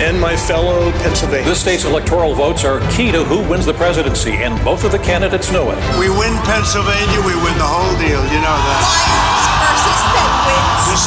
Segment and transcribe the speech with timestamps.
[0.00, 1.48] and my fellow Pennsylvanians.
[1.48, 4.98] This state's electoral votes are key to who wins the presidency, and both of the
[4.98, 5.78] candidates know it.
[5.98, 8.22] We win Pennsylvania, we win the whole deal.
[8.30, 9.57] You know that.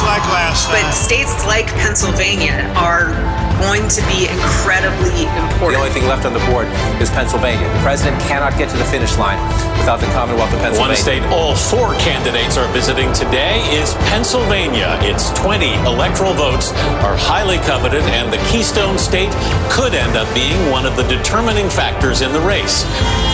[0.00, 0.80] Just like last time.
[0.80, 3.12] But states like Pennsylvania are
[3.60, 5.76] going to be incredibly important.
[5.76, 6.66] The only thing left on the board
[6.98, 7.68] is Pennsylvania.
[7.76, 9.38] The president cannot get to the finish line
[9.78, 10.96] without the Commonwealth of Pennsylvania.
[10.96, 14.98] One state all four candidates are visiting today is Pennsylvania.
[15.02, 16.72] Its 20 electoral votes
[17.06, 19.30] are highly coveted, and the Keystone State
[19.70, 22.82] could end up being one of the determining factors in the race.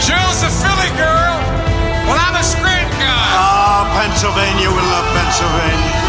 [0.05, 1.39] Jill's a Philly girl.
[2.05, 3.29] Well, I'm a Scranton guy.
[3.33, 6.08] Oh, Pennsylvania, we love Pennsylvania.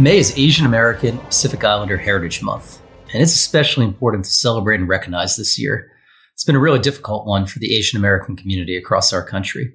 [0.00, 2.80] May is Asian American Pacific Islander Heritage Month,
[3.12, 5.90] and it's especially important to celebrate and recognize this year.
[6.34, 9.72] It's been a really difficult one for the Asian American community across our country.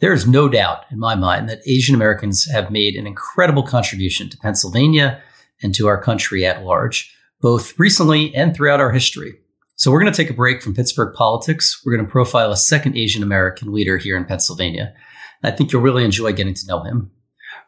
[0.00, 4.28] There is no doubt in my mind that Asian Americans have made an incredible contribution
[4.30, 5.22] to Pennsylvania
[5.62, 9.34] and to our country at large, both recently and throughout our history.
[9.76, 11.80] So we're going to take a break from Pittsburgh politics.
[11.86, 14.92] We're going to profile a second Asian American leader here in Pennsylvania.
[15.44, 17.12] I think you'll really enjoy getting to know him.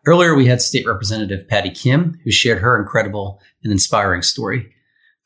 [0.04, 4.74] Earlier, we had State Representative Patty Kim, who shared her incredible and inspiring story.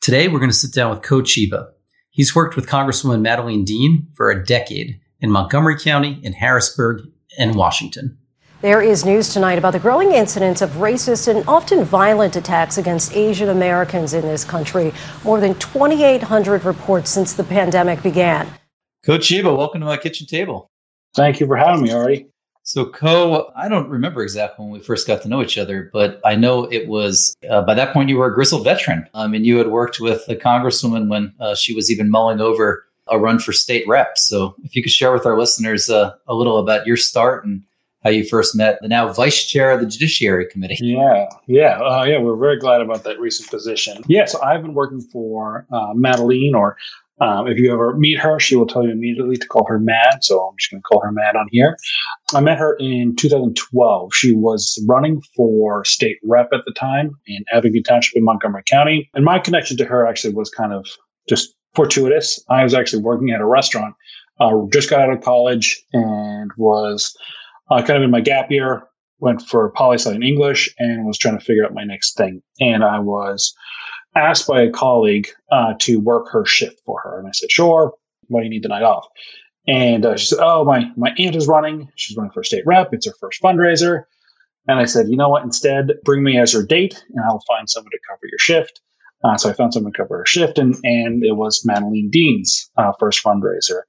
[0.01, 1.69] Today, we're going to sit down with Ko Chiba.
[2.11, 7.01] He's worked with Congresswoman Madeleine Dean for a decade in Montgomery County, in Harrisburg,
[7.39, 8.19] and Washington.
[8.61, 13.15] There is news tonight about the growing incidence of racist and often violent attacks against
[13.15, 14.93] Asian Americans in this country.
[15.23, 18.47] More than 2,800 reports since the pandemic began.
[19.03, 20.69] Ko Chiba, welcome to my kitchen table.
[21.15, 22.27] Thank you for having me, Ari.
[22.67, 26.19] So, Ko, I don't remember exactly when we first got to know each other, but
[26.25, 29.07] I know it was uh, by that point you were a grizzled veteran.
[29.13, 32.85] I mean, you had worked with the Congresswoman when uh, she was even mulling over
[33.07, 34.17] a run for state rep.
[34.17, 37.63] So, if you could share with our listeners uh, a little about your start and
[38.03, 40.77] how you first met the now vice chair of the Judiciary Committee.
[40.81, 42.19] Yeah, yeah, uh, yeah.
[42.19, 44.03] We're very glad about that recent position.
[44.07, 46.75] Yeah, so I've been working for uh, Madeleine, or
[47.19, 50.23] um, if you ever meet her, she will tell you immediately to call her Mad.
[50.23, 51.77] So I'm just going to call her Mad on here.
[52.33, 54.13] I met her in 2012.
[54.13, 59.09] She was running for state rep at the time in Abington Township in Montgomery County.
[59.15, 60.85] And my connection to her actually was kind of
[61.27, 62.43] just fortuitous.
[62.49, 63.95] I was actually working at a restaurant,
[64.39, 67.15] uh, just got out of college and was
[67.71, 68.83] uh, kind of in my gap year,
[69.19, 72.41] went for poli sci in English and was trying to figure out my next thing.
[72.59, 73.55] And I was
[74.15, 77.19] asked by a colleague uh, to work her shift for her.
[77.19, 77.93] And I said, sure.
[78.27, 79.05] Why do you need the night off?
[79.67, 81.89] And uh, she said, oh, my, my aunt is running.
[81.95, 82.93] She's running for state rep.
[82.93, 84.03] It's her first fundraiser.
[84.67, 85.43] And I said, you know what?
[85.43, 88.81] Instead, bring me as her date and I'll find someone to cover your shift.
[89.23, 92.69] Uh, so I found someone to cover her shift, and, and it was Madeleine Dean's
[92.77, 93.81] uh, first fundraiser.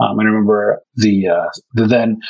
[0.00, 2.20] Um, and I remember the uh, the then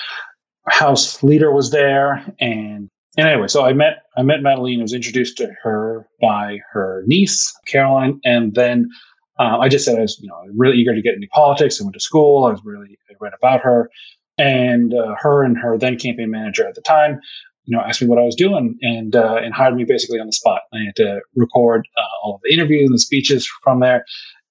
[0.69, 4.81] house leader was there and and anyway, so I met I met Madeleine.
[4.81, 8.89] I was introduced to her by her niece Caroline, and then
[9.39, 11.81] uh, I just said I was you know really eager to get into politics.
[11.81, 12.47] I went to school.
[12.47, 13.91] I was really I read about her,
[14.39, 17.21] and uh, her and her then campaign manager at the time,
[17.65, 20.27] you know, asked me what I was doing and uh, and hired me basically on
[20.27, 20.63] the spot.
[20.73, 24.05] I had to record uh, all of the interviews and the speeches from there,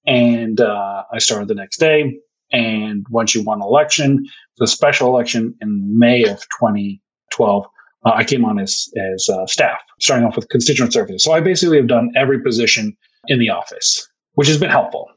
[0.06, 2.18] and uh, I started the next day.
[2.52, 4.26] And once you won election,
[4.58, 7.66] the special election in May of 2012,
[8.04, 11.22] uh, I came on as as uh, staff, starting off with constituent services.
[11.22, 12.96] So I basically have done every position
[13.28, 15.08] in the office, which has been helpful.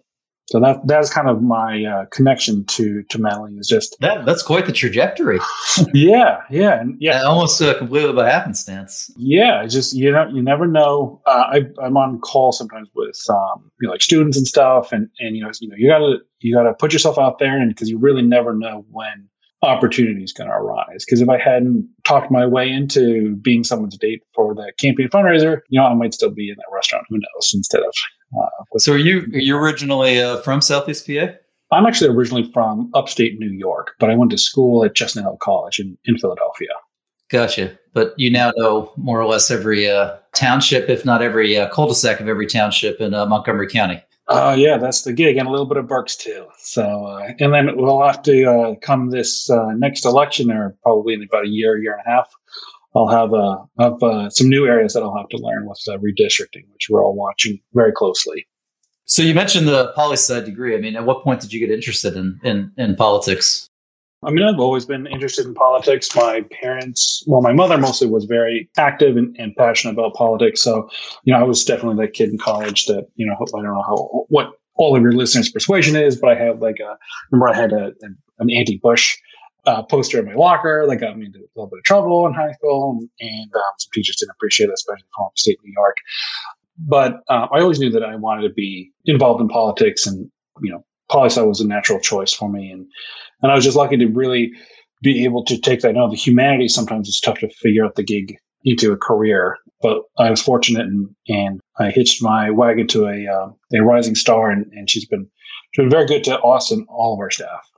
[0.47, 4.43] So that that's kind of my uh, connection to to Madeleine is just that that's
[4.43, 5.39] quite the trajectory.
[5.93, 9.09] yeah, yeah, and yeah, almost uh, completely by happenstance.
[9.17, 11.19] Yeah, just you know you never know.
[11.25, 11.45] Uh,
[11.81, 15.35] I, am on call sometimes with um, you know, like students and stuff, and and
[15.35, 17.97] you know you know you gotta you gotta put yourself out there, and because you
[17.97, 19.27] really never know when
[19.65, 21.05] opportunity is going to arise.
[21.05, 25.61] Because if I hadn't talked my way into being someone's date for the campaign fundraiser,
[25.69, 27.05] you know, I might still be in that restaurant.
[27.09, 27.51] Who knows?
[27.53, 27.93] Instead of.
[28.39, 31.27] Uh, so, are you are you originally uh, from Southeast PA?
[31.71, 35.37] I'm actually originally from upstate New York, but I went to school at Chestnut Hill
[35.41, 36.69] College in, in Philadelphia.
[37.29, 37.77] Gotcha.
[37.93, 42.19] But you now know more or less every uh, township, if not every uh, cul-de-sac
[42.19, 44.03] of every township in uh, Montgomery County.
[44.27, 46.47] Uh, yeah, that's the gig, and a little bit of Berks too.
[46.57, 51.13] So, uh, and then we'll have to uh, come this uh, next election, or probably
[51.13, 52.33] in about a year, year and a half.
[52.95, 56.63] I'll have uh, have uh, some new areas that I'll have to learn with redistricting,
[56.73, 58.47] which we're all watching very closely.
[59.05, 60.75] So you mentioned the poli sci degree.
[60.75, 63.69] I mean, at what point did you get interested in in, in politics?
[64.23, 66.15] I mean, I've always been interested in politics.
[66.15, 70.61] My parents, well, my mother mostly was very active and, and, passionate about politics.
[70.61, 70.89] So,
[71.25, 73.83] you know, I was definitely that kid in college that, you know, I don't know
[73.85, 76.97] how, what all of your listeners' persuasion is, but I had like a,
[77.31, 77.93] remember I had a,
[78.39, 79.15] an anti Bush
[79.65, 82.33] uh, poster in my locker that got me into a little bit of trouble in
[82.33, 85.97] high school, and um, some teachers didn't appreciate it, especially from upstate New York.
[86.77, 90.29] But uh, I always knew that I wanted to be involved in politics, and
[90.61, 92.85] you know, poli was a natural choice for me, and
[93.41, 94.51] and I was just lucky to really
[95.01, 95.89] be able to take that.
[95.89, 99.57] I know the humanities sometimes it's tough to figure out the gig into a career,
[99.81, 104.15] but I was fortunate and, and I hitched my wagon to a uh, a rising
[104.15, 105.27] star, and, and she's been
[105.71, 107.69] she's been very good to us and all of our staff.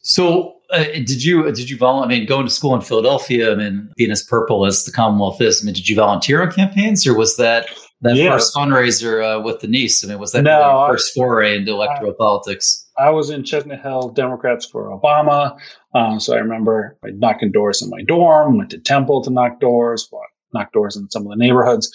[0.00, 2.16] So, uh, did you did you volunteer?
[2.16, 5.40] I mean, going to school in Philadelphia, I mean, being as purple as the Commonwealth
[5.40, 7.68] is, I mean, did you volunteer on campaigns, or was that
[8.02, 8.30] that yeah.
[8.30, 10.04] first fundraiser uh, with the niece?
[10.04, 12.86] I mean, was that no, really first foray into electoral I, politics?
[12.98, 15.58] I was in Chestnut Hill Democrats for Obama,
[15.94, 20.08] um, so I remember knocking doors in my dorm, went to Temple to knock doors,
[20.52, 21.90] knocked doors in some of the neighborhoods,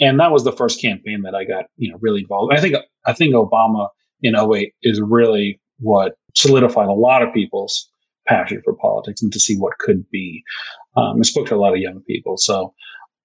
[0.00, 2.54] and that was the first campaign that I got you know really involved.
[2.54, 2.74] I think
[3.04, 3.88] I think Obama
[4.22, 7.88] in 08 is really what solidified a lot of people's
[8.26, 10.42] passion for politics and to see what could be.
[10.96, 12.36] Um, I spoke to a lot of young people.
[12.36, 12.74] So,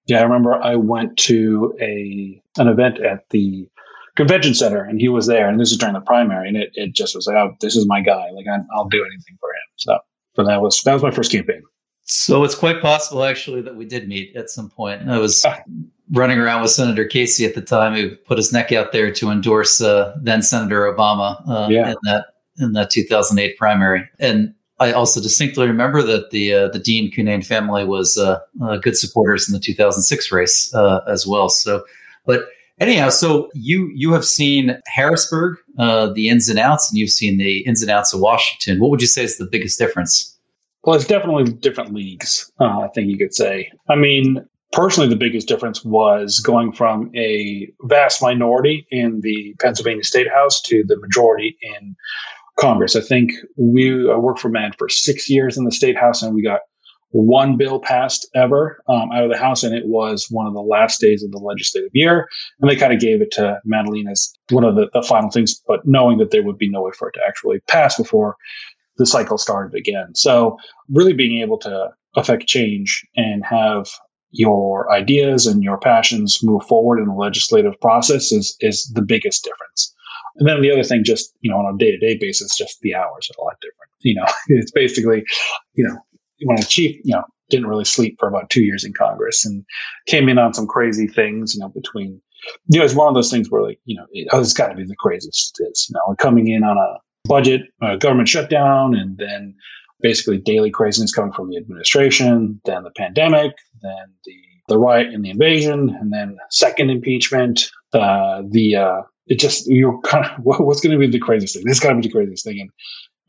[0.06, 3.68] yeah, I remember I went to a an event at the
[4.16, 6.94] convention center and he was there, and this is during the primary, and it, it
[6.94, 8.30] just was like, oh, this is my guy.
[8.30, 9.68] Like, I, will do anything for him.
[9.76, 9.98] So,
[10.36, 11.62] so that was that was my first campaign.
[12.02, 15.08] So it's quite possible, actually, that we did meet at some point.
[15.08, 15.60] I was ah.
[16.10, 19.30] running around with Senator Casey at the time, who put his neck out there to
[19.30, 21.90] endorse uh, then Senator Obama uh, yeah.
[21.90, 22.26] in that
[22.60, 24.08] in that 2008 primary.
[24.18, 28.78] And I also distinctly remember that the uh, the Dean Cunnane family was uh, uh,
[28.78, 31.50] good supporters in the 2006 race uh, as well.
[31.50, 31.84] So,
[32.24, 32.46] but
[32.80, 37.36] anyhow, so you you have seen Harrisburg, uh, the ins and outs, and you've seen
[37.36, 38.80] the ins and outs of Washington.
[38.80, 40.38] What would you say is the biggest difference?
[40.82, 42.50] Well, it's definitely different leagues.
[42.58, 43.70] Uh, I think you could say.
[43.90, 44.42] I mean,
[44.72, 50.60] personally, the biggest difference was going from a vast minority in the Pennsylvania State House
[50.62, 51.96] to the majority in
[52.60, 52.94] Congress.
[52.94, 56.34] I think we I worked for Mad for six years in the state house, and
[56.34, 56.60] we got
[57.12, 60.60] one bill passed ever um, out of the House, and it was one of the
[60.60, 62.28] last days of the legislative year.
[62.60, 65.60] And they kind of gave it to Madeleine as one of the, the, final things,
[65.66, 68.36] but knowing that there would be no way for it to actually pass before
[68.96, 70.14] the cycle started again.
[70.14, 70.56] So,
[70.88, 73.88] really being able to affect change and have
[74.32, 79.42] your ideas and your passions move forward in the legislative process is is the biggest
[79.42, 79.94] difference.
[80.36, 82.80] And then the other thing, just, you know, on a day to day basis, just
[82.80, 83.90] the hours are a lot different.
[84.00, 85.24] You know, it's basically,
[85.74, 85.96] you know,
[86.44, 89.64] when chief, you know, didn't really sleep for about two years in Congress and
[90.06, 92.20] came in on some crazy things, you know, between,
[92.68, 94.68] you know, it's one of those things where like, you know, it, oh, it's got
[94.68, 95.88] to be the craziest it is.
[95.90, 99.54] You know, coming in on a budget, a government shutdown, and then
[100.00, 104.34] basically daily craziness coming from the administration, then the pandemic, then the
[104.68, 109.98] the riot and the invasion, and then second impeachment, uh, the uh, it just you're
[110.04, 111.64] kind of what's going to be the craziest thing?
[111.64, 112.70] This got to be the craziest thing, and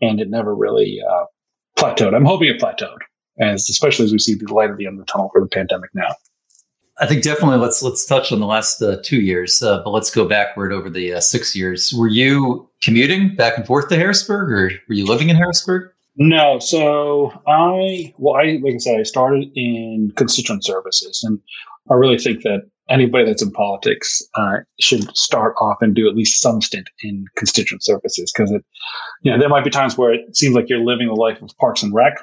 [0.02, 1.26] and it never really uh,
[1.78, 2.14] plateaued.
[2.14, 2.98] I'm hoping it plateaued,
[3.40, 5.48] as especially as we see the light at the end of the tunnel for the
[5.48, 6.14] pandemic now.
[7.00, 10.14] I think definitely let's let's touch on the last uh, two years, uh, but let's
[10.14, 11.94] go backward over the uh, six years.
[11.94, 15.90] Were you commuting back and forth to Harrisburg, or were you living in Harrisburg?
[16.18, 21.40] No, so I well, I like I said, I started in constituent services, and
[21.90, 26.16] I really think that anybody that's in politics uh, should start off and do at
[26.16, 28.64] least some stint in constituent services because it,
[29.22, 31.50] you know, there might be times where it seems like you're living the life of
[31.60, 32.14] Parks and Rec,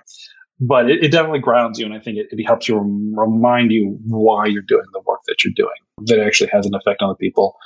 [0.60, 2.78] but it, it definitely grounds you, and I think it, it helps you
[3.16, 5.70] remind you why you're doing the work that you're doing.
[6.06, 7.56] That actually has an effect on the people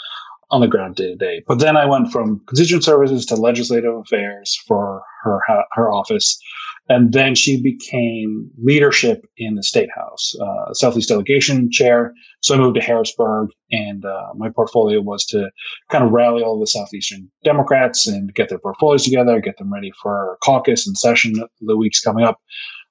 [0.50, 1.42] on the ground day to day.
[1.49, 5.40] But then I went from constituent services to legislative affairs for her
[5.72, 6.38] her office,
[6.88, 12.12] and then she became leadership in the state house, uh, Southeast delegation chair.
[12.40, 15.50] So I moved to Harrisburg, and uh, my portfolio was to
[15.90, 19.92] kind of rally all the southeastern Democrats and get their portfolios together, get them ready
[20.02, 22.40] for caucus and session the weeks coming up.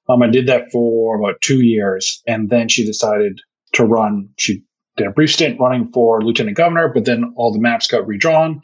[0.08, 3.40] Um, I did that for about two years, and then she decided
[3.74, 4.28] to run.
[4.38, 4.62] She
[4.96, 8.60] did a brief stint running for lieutenant governor, but then all the maps got redrawn,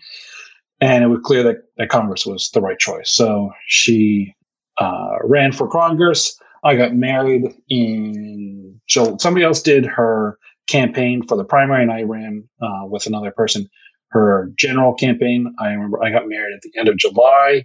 [0.80, 3.10] and it was clear that, that Congress was the right choice.
[3.10, 4.34] So she
[4.78, 6.38] uh, ran for Congress.
[6.64, 9.16] I got married in July.
[9.18, 13.68] Somebody else did her campaign for the primary, and I ran uh, with another person
[14.10, 15.54] her general campaign.
[15.60, 17.64] I remember I got married at the end of July.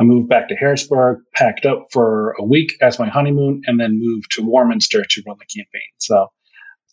[0.00, 4.00] I moved back to Harrisburg, packed up for a week as my honeymoon, and then
[4.00, 5.82] moved to Warminster to run the campaign.
[5.98, 6.28] So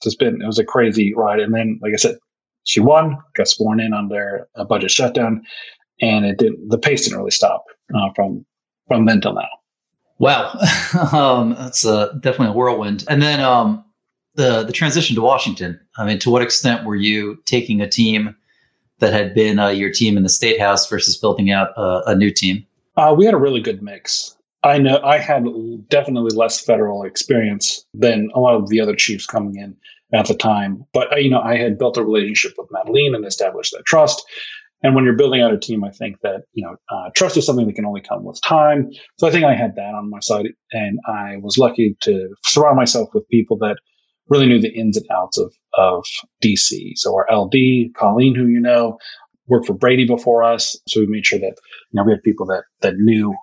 [0.05, 1.39] it's been it was a crazy ride.
[1.39, 2.17] And then, like I said,
[2.63, 5.43] she won, got sworn in under a budget shutdown,
[6.01, 6.69] and it didn't.
[6.69, 7.63] The pace didn't really stop
[7.95, 8.45] uh, from
[8.89, 9.47] from then till now.
[10.17, 10.53] Wow,
[11.13, 13.05] um, that's uh, definitely a whirlwind.
[13.07, 13.85] And then um,
[14.35, 15.79] the the transition to Washington.
[15.97, 18.35] I mean, to what extent were you taking a team
[18.99, 22.31] that had been uh, your team in the state house versus building out a new
[22.31, 22.65] team?
[22.97, 24.35] Uh, we had a really good mix.
[24.63, 25.45] I know I had
[25.87, 29.77] definitely less federal experience than a lot of the other chiefs coming in
[30.11, 30.85] at the time.
[30.93, 34.21] But you know, I had built a relationship with Madeleine and established that trust.
[34.81, 37.45] And when you're building out a team, I think that you know uh, trust is
[37.45, 38.89] something that can only come with time.
[39.17, 42.77] So I think I had that on my side, and I was lucky to surround
[42.77, 43.77] myself with people that
[44.29, 46.05] really knew the ins and outs of of
[46.43, 46.93] DC.
[46.95, 48.97] So our LD, Colleen, who you know,
[49.47, 51.55] worked for Brady before us, so we made sure that
[51.91, 53.35] you know we had people that that knew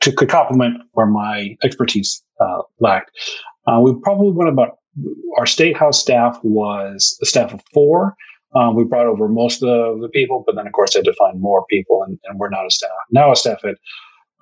[0.00, 3.10] to could complement where my expertise uh, lacked.
[3.66, 4.76] Uh, we probably went about
[5.38, 8.14] our state house staff was a staff of four.
[8.54, 11.14] Um, we brought over most of the people, but then of course I had to
[11.14, 13.76] find more people, and, and we're not a staff now a staff at,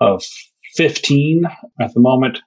[0.00, 0.24] of
[0.74, 1.44] fifteen
[1.80, 2.40] at the moment.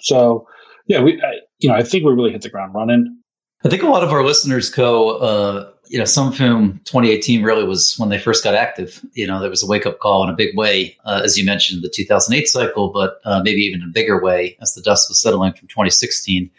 [0.00, 0.46] So
[0.86, 3.18] yeah, we I, you know I think we really hit the ground running.
[3.64, 7.42] I think a lot of our listeners go, uh, you know, some of whom 2018
[7.42, 9.02] really was when they first got active.
[9.14, 11.46] You know, there was a wake up call in a big way, uh, as you
[11.46, 15.18] mentioned, the 2008 cycle, but uh, maybe even a bigger way as the dust was
[15.20, 16.50] settling from 2016.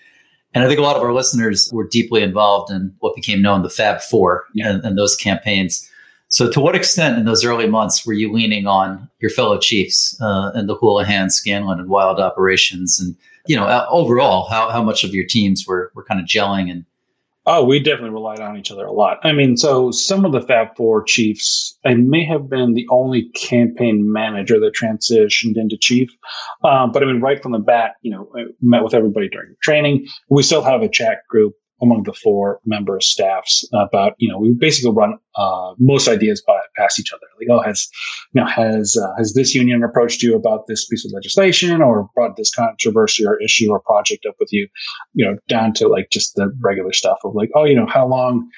[0.55, 3.61] And I think a lot of our listeners were deeply involved in what became known
[3.61, 4.69] the Fab Four yeah.
[4.69, 5.87] and, and those campaigns.
[6.29, 10.19] So, to what extent in those early months were you leaning on your fellow chiefs
[10.21, 12.99] uh, and the Houlahan, Scanlon, and Wild operations?
[12.99, 16.25] And you know, uh, overall, how how much of your teams were were kind of
[16.25, 16.85] gelling and
[17.47, 19.19] Oh, we definitely relied on each other a lot.
[19.23, 23.29] I mean, so some of the Fab Four chiefs, I may have been the only
[23.35, 26.09] campaign manager that transitioned into chief.
[26.63, 29.55] Um, but I mean, right from the bat, you know, I met with everybody during
[29.61, 30.07] training.
[30.29, 34.53] We still have a chat group among the four member staffs about you know we
[34.53, 37.25] basically run uh, most ideas by, past each other.
[37.39, 37.87] Like oh has
[38.33, 42.09] you know has uh, has this union approached you about this piece of legislation or
[42.15, 44.67] brought this controversy or issue or project up with you
[45.13, 48.07] you know down to like just the regular stuff of like oh you know how
[48.07, 48.49] long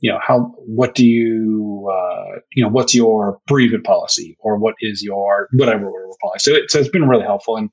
[0.00, 4.74] you know how what do you uh, you know what's your bereavement policy or what
[4.80, 6.50] is your whatever whatever policy.
[6.50, 7.56] So, it, so it's been really helpful.
[7.56, 7.70] And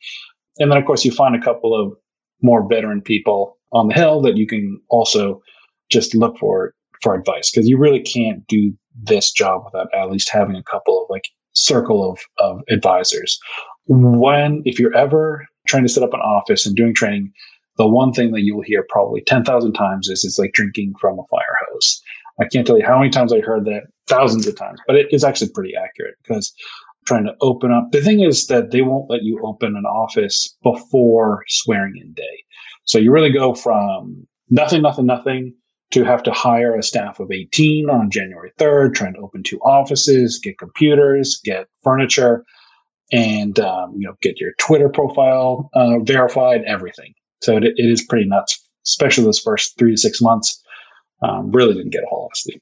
[0.60, 1.94] and then of course you find a couple of
[2.42, 5.42] more veteran people Um, on the hill that you can also
[5.90, 10.30] just look for for advice because you really can't do this job without at least
[10.30, 13.38] having a couple of like circle of, of advisors.
[13.88, 17.32] When if you're ever trying to set up an office and doing training,
[17.78, 21.20] the one thing that you will hear probably 10,000 times is it's like drinking from
[21.20, 22.02] a fire hose.
[22.40, 25.08] I can't tell you how many times I heard that, thousands of times, but it
[25.12, 26.54] is actually pretty accurate because
[27.06, 27.92] trying to open up.
[27.92, 32.44] The thing is that they won't let you open an office before swearing in day.
[32.86, 35.54] So you really go from nothing, nothing, nothing
[35.92, 39.60] to have to hire a staff of 18 on January 3rd, trying to open two
[39.60, 42.44] offices, get computers, get furniture,
[43.12, 47.14] and um, you know get your Twitter profile uh, verified, everything.
[47.42, 50.62] So it, it is pretty nuts, especially those first three to six months.
[51.22, 52.62] Um, really didn't get a whole lot of sleep.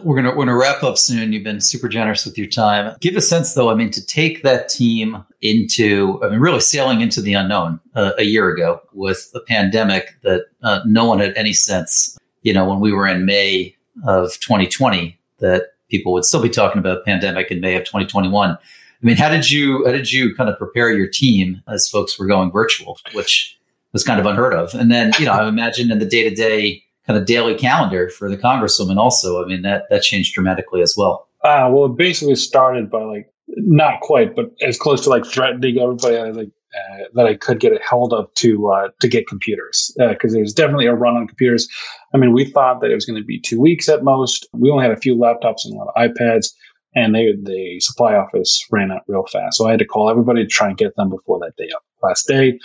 [0.00, 1.32] We're gonna we're gonna wrap up soon.
[1.32, 2.94] You've been super generous with your time.
[3.00, 3.70] Give a sense, though.
[3.70, 8.12] I mean, to take that team into, I mean, really sailing into the unknown uh,
[8.18, 12.18] a year ago with a pandemic that uh, no one had any sense.
[12.42, 13.74] You know, when we were in May
[14.06, 18.50] of 2020, that people would still be talking about pandemic in May of 2021.
[18.50, 18.58] I
[19.00, 22.26] mean, how did you how did you kind of prepare your team as folks were
[22.26, 23.58] going virtual, which
[23.92, 24.74] was kind of unheard of?
[24.74, 28.08] And then, you know, I imagine in the day to day kind of daily calendar
[28.08, 29.42] for the congresswoman also.
[29.42, 31.28] I mean that that changed dramatically as well.
[31.42, 35.78] Uh, well it basically started by like not quite but as close to like threatening
[35.78, 39.28] everybody I, like uh, that i could get it held up to uh, to get
[39.28, 41.68] computers because uh, there's definitely a run on computers.
[42.14, 44.48] I mean we thought that it was going to be two weeks at most.
[44.52, 46.48] We only had a few laptops and a lot of ipads
[46.96, 49.58] and they the supply office ran out real fast.
[49.58, 51.70] So i had to call everybody to try and get them before that day
[52.02, 52.58] last day.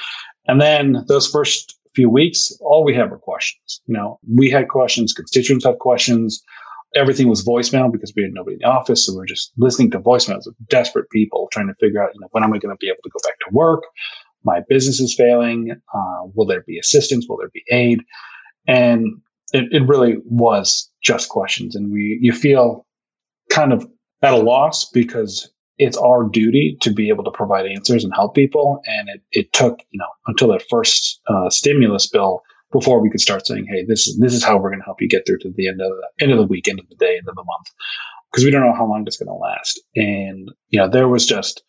[0.48, 3.82] And then those first few weeks, all we had were questions.
[3.86, 6.42] You know, we had questions, constituents had questions.
[6.96, 9.06] Everything was voicemail because we had nobody in the office.
[9.06, 12.20] So we were just listening to voicemails of desperate people trying to figure out, you
[12.20, 13.84] know, when am I going to be able to go back to work?
[14.44, 15.72] My business is failing.
[15.94, 17.28] Uh, will there be assistance?
[17.30, 18.02] Will there be aid?
[18.68, 19.22] And
[19.54, 21.76] it, it really was just questions.
[21.76, 22.86] And we, you feel
[23.50, 23.88] kind of
[24.22, 25.50] at a loss because
[25.82, 28.82] it's our duty to be able to provide answers and help people.
[28.86, 33.20] And it, it took, you know, until that first uh, stimulus bill before we could
[33.20, 35.40] start saying, "Hey, this is this is how we're going to help you get through
[35.40, 37.36] to the end of the end of the week, end of the day, end of
[37.36, 37.68] the month,"
[38.32, 39.82] because we don't know how long it's going to last.
[39.96, 41.64] And you know, there was just,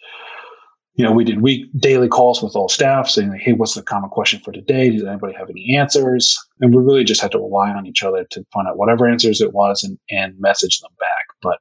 [0.94, 4.10] you know, we did week daily calls with all staff saying, "Hey, what's the common
[4.10, 4.90] question for today?
[4.90, 8.26] Does anybody have any answers?" And we really just had to rely on each other
[8.30, 11.34] to find out whatever answers it was and and message them back.
[11.40, 11.60] But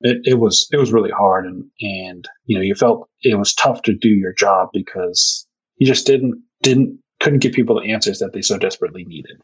[0.00, 3.54] it, it was it was really hard and and you know you felt it was
[3.54, 8.18] tough to do your job because you just didn't didn't couldn't give people the answers
[8.18, 9.36] that they so desperately needed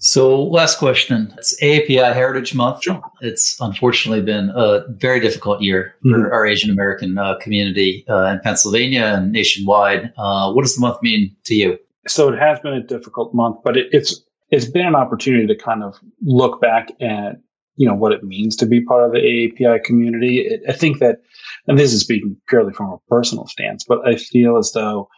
[0.00, 1.34] So, last question.
[1.38, 2.84] It's AAPI Heritage Month.
[2.84, 3.00] Sure.
[3.20, 6.32] It's unfortunately been a very difficult year for Mhm.
[6.32, 10.12] our Asian American uh, community uh, in Pennsylvania and nationwide.
[10.16, 11.78] Uh, what does the month mean to you?
[12.06, 14.12] So it has been a difficult month, but it, it's
[14.50, 17.32] it's been an opportunity to kind of look back at
[17.78, 20.40] you know what it means to be part of the AAPI community.
[20.40, 21.18] It, I think that,
[21.66, 25.08] and this is speaking purely from a personal stance, but I feel as though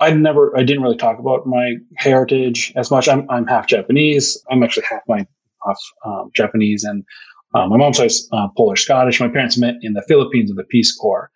[0.00, 3.08] I never, I didn't really talk about my heritage as much.
[3.08, 4.42] I'm I'm half Japanese.
[4.50, 5.26] I'm actually half my
[5.66, 7.04] half um, Japanese, and
[7.54, 8.00] uh, my mom's
[8.32, 9.20] uh, Polish Scottish.
[9.20, 11.30] My parents met in the Philippines in the Peace Corps.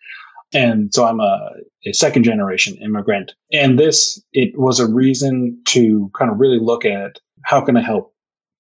[0.55, 1.51] And so I'm a,
[1.87, 3.33] a second generation immigrant.
[3.55, 7.81] And this, it was a reason to kind of really look at how can I
[7.81, 8.12] help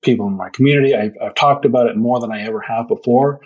[0.02, 0.94] people in my community?
[0.94, 3.40] I've, I've talked about it more than I ever have before.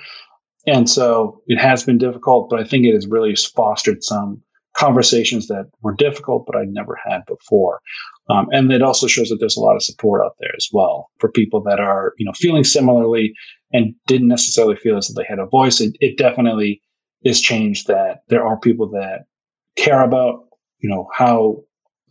[0.66, 4.42] And so it has been difficult, but I think it has really fostered some
[4.76, 7.80] conversations that were difficult, but I'd never had before.
[8.28, 11.10] Um, and it also shows that there's a lot of support out there as well
[11.18, 13.32] for people that are, you know, feeling similarly
[13.72, 15.80] and didn't necessarily feel as if they had a voice.
[15.80, 16.82] It, it definitely
[17.22, 19.24] is changed that there are people that
[19.76, 20.44] care about,
[20.80, 21.62] you know, how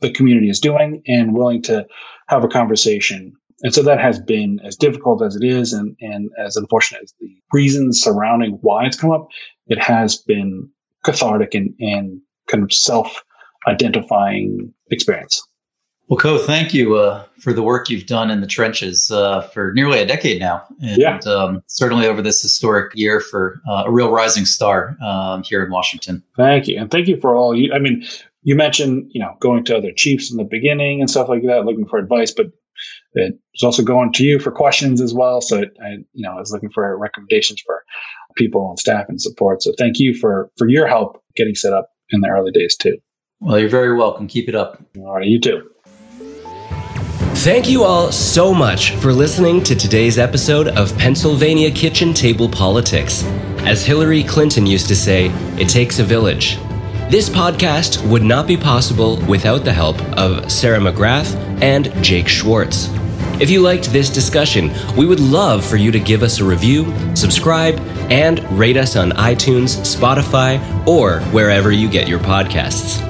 [0.02, 1.86] the community is doing and willing to
[2.28, 3.34] have a conversation.
[3.62, 7.14] And so that has been as difficult as it is and, and as unfortunate as
[7.20, 9.28] the reasons surrounding why it's come up,
[9.68, 10.70] it has been
[11.04, 13.24] cathartic and, and kind of self
[13.68, 15.42] identifying experience.
[16.08, 19.74] Well, Ko, thank you uh, for the work you've done in the trenches uh, for
[19.74, 20.64] nearly a decade now.
[20.84, 21.18] And Yeah.
[21.26, 25.72] um, certainly over this historic year for uh, a real rising star um, here in
[25.72, 26.22] Washington.
[26.38, 26.80] Thank you.
[26.80, 28.06] And thank you for all you, I mean,
[28.44, 31.66] you mentioned, you know, going to other chiefs in the beginning and stuff like that,
[31.66, 32.48] looking for advice, but
[33.16, 35.42] it was also going to you for questions as well.
[35.42, 37.84] So it, I, you know, I was looking for recommendations for
[38.36, 39.64] people and staff and support.
[39.64, 42.98] So thank you for, for your help getting set up in the early days too.
[43.40, 44.28] Well, you're very welcome.
[44.28, 44.82] Keep it up.
[44.98, 45.28] All right.
[45.28, 45.70] You too.
[47.40, 53.24] Thank you all so much for listening to today's episode of Pennsylvania Kitchen Table Politics.
[53.60, 55.28] As Hillary Clinton used to say,
[55.60, 56.58] it takes a village.
[57.10, 62.90] This podcast would not be possible without the help of Sarah McGrath and Jake Schwartz.
[63.40, 66.86] If you liked this discussion, we would love for you to give us a review,
[67.16, 67.78] subscribe,
[68.10, 73.02] and rate us on iTunes, Spotify, or wherever you get your podcasts.